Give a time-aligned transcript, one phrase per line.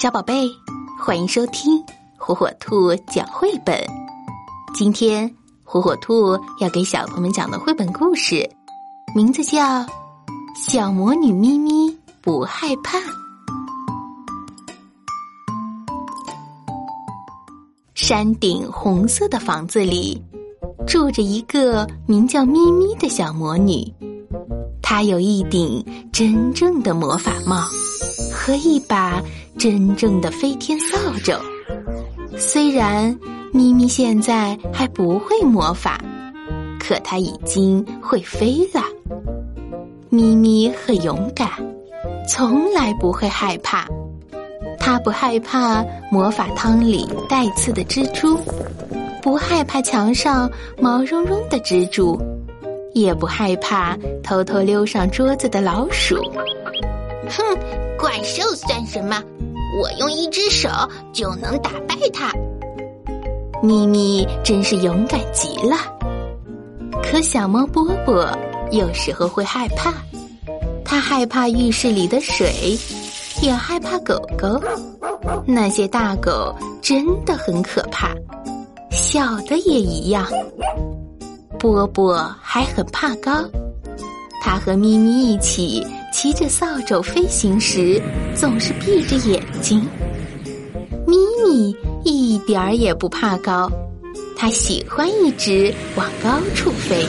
[0.00, 0.50] 小宝贝，
[0.98, 1.78] 欢迎收听
[2.16, 3.76] 火火兔讲绘本。
[4.72, 5.30] 今天
[5.62, 8.48] 火火兔要给小朋友们讲的绘本故事，
[9.14, 9.58] 名字叫
[10.56, 12.96] 《小魔女咪咪不害怕》。
[17.92, 20.18] 山顶红色的房子里，
[20.86, 23.86] 住着一个名叫咪咪的小魔女。
[24.80, 27.66] 她有一顶真正的魔法帽，
[28.50, 29.22] 和一把
[29.56, 31.38] 真正的飞天扫帚。
[32.36, 33.16] 虽然
[33.52, 36.00] 咪咪现在还不会魔法，
[36.80, 38.82] 可它已经会飞了。
[40.08, 41.48] 咪咪很勇敢，
[42.28, 43.86] 从来不会害怕。
[44.80, 48.36] 它不害怕魔法汤里带刺的蜘蛛，
[49.22, 52.20] 不害怕墙上毛茸茸的蜘蛛。
[52.94, 56.16] 也不害怕偷偷溜上桌子的老鼠。
[57.28, 57.56] 哼，
[58.00, 59.22] 怪兽算什么？
[59.78, 60.70] 我用一只手
[61.12, 62.32] 就能打败它。
[63.62, 65.76] 咪咪真是勇敢极了。
[67.02, 68.26] 可小猫波波
[68.70, 69.92] 有时候会害怕，
[70.82, 72.78] 它害怕浴室里的水，
[73.42, 74.58] 也害怕狗狗。
[75.44, 78.14] 那些大狗真的很可怕，
[78.90, 80.26] 小的也一样。
[81.58, 83.44] 波波还很怕高，
[84.42, 85.86] 他和咪咪一起
[86.20, 87.98] 骑着扫帚飞行时，
[88.34, 89.80] 总是闭着眼睛。
[91.06, 93.72] 咪咪一点儿也不怕高，
[94.36, 97.06] 它喜欢一直往高处飞。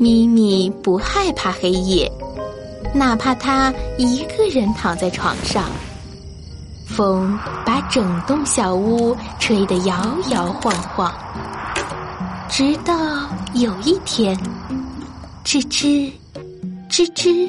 [0.00, 2.10] 咪咪不害怕黑夜，
[2.94, 5.64] 哪怕它一个人躺在床上，
[6.86, 11.12] 风把整栋小屋吹得摇摇晃晃。
[12.48, 12.94] 直到
[13.52, 14.34] 有一天，
[15.44, 16.10] 吱吱，
[16.92, 17.48] 吱吱，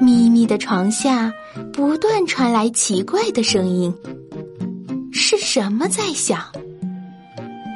[0.00, 1.32] 咪咪的床下
[1.72, 3.92] 不断传来奇怪的声音。
[5.12, 6.38] 是什么在响？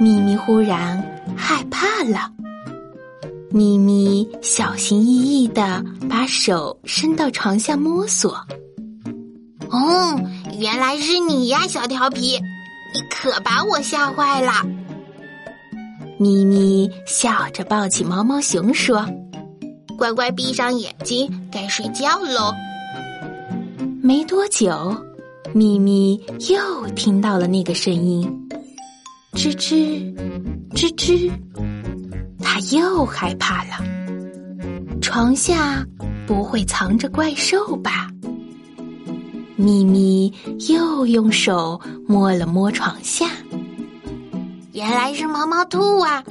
[0.00, 1.04] 咪咪忽然
[1.36, 2.30] 害怕了。
[3.50, 8.36] 咪咪小心翼翼的把手伸到床下摸索。
[9.68, 10.16] 哦，
[10.60, 12.38] 原来是你呀，小调皮！
[12.94, 14.52] 你可把我吓坏了。
[16.20, 19.04] 咪咪笑着抱起毛毛熊说
[19.96, 22.54] ：“乖乖闭上眼睛，该睡觉喽。”
[24.02, 24.96] 没多久，
[25.52, 28.48] 咪咪又听到了那个声音，
[29.32, 30.14] 吱吱，
[30.70, 31.30] 吱吱，
[32.40, 33.84] 它又害怕了。
[35.00, 35.84] 床下
[36.26, 38.08] 不会藏着怪兽吧？
[39.56, 40.32] 咪咪
[40.68, 43.26] 又用手摸了摸床下。
[44.72, 46.22] 原来是毛毛兔啊！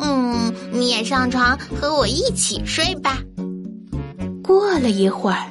[0.00, 3.18] 嗯，你也上床和我一起睡吧。
[4.42, 5.46] 过了一会儿，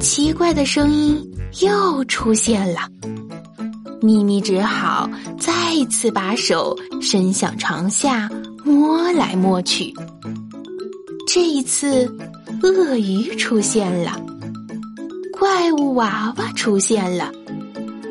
[0.00, 1.24] 奇怪的声音
[1.60, 2.80] 又出现了。
[4.00, 5.52] 咪咪只好再
[5.90, 8.30] 次把手伸向床下
[8.64, 9.92] 摸来摸去。
[11.26, 12.06] 这一次，
[12.62, 14.20] 鳄鱼出现了，
[15.32, 17.32] 怪物娃娃出现了。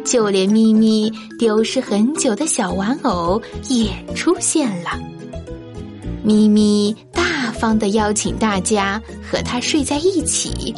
[0.04, 5.00] 就连咪咪丢失很久的小玩偶也出现了。
[6.28, 10.76] 咪咪大方的邀请大家和他睡在一起，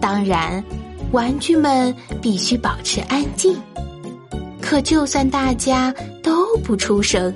[0.00, 0.64] 当然，
[1.12, 3.54] 玩具们必须保持安静。
[4.58, 7.34] 可就算大家都不出声，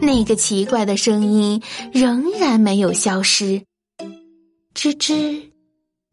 [0.00, 1.60] 那个奇怪的声音
[1.92, 3.60] 仍然没有消失。
[4.72, 5.42] 吱吱，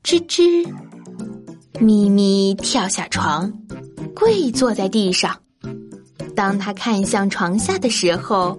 [0.04, 0.68] 吱吱，
[1.80, 3.54] 咪咪跳下床。
[4.16, 5.40] 跪坐在地上，
[6.36, 8.58] 当他看向床下的时候，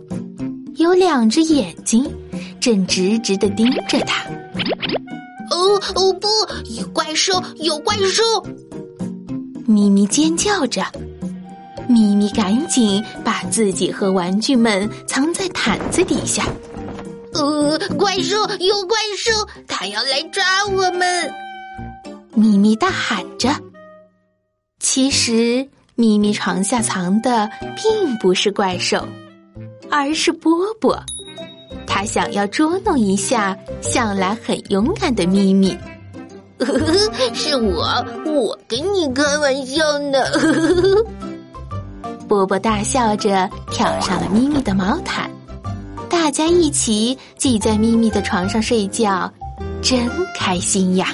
[0.77, 2.11] 有两只眼睛
[2.61, 4.25] 正直直的盯着他。
[5.51, 6.29] 哦哦不！
[6.71, 7.41] 有怪兽！
[7.57, 8.23] 有怪兽！
[9.67, 10.83] 咪咪尖叫着，
[11.89, 16.45] 咪咪赶紧把自己和玩具们藏在毯子底下。
[17.35, 18.37] 呃，怪兽！
[18.59, 19.33] 有怪兽！
[19.69, 20.43] 它要来抓
[20.73, 21.33] 我们！
[22.35, 23.51] 咪咪大喊着。
[24.81, 29.06] 其实，咪咪床下藏的并不是怪兽，
[29.96, 31.00] 而是波波。
[31.87, 35.79] 他想要捉弄一下向来很勇敢的咪咪。
[37.32, 40.19] 是我，我跟你开玩笑呢。
[42.26, 45.31] 波波大笑着跳上了咪咪的毛毯，
[46.08, 49.31] 大家一起挤在咪咪的床上睡觉，
[49.81, 51.08] 真开心呀。